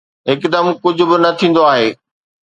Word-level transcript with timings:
هڪدم 0.29 0.65
ڪجهه 0.83 1.05
به 1.09 1.17
نه 1.23 1.31
ٿيندو 1.39 1.61
آهي. 1.73 1.89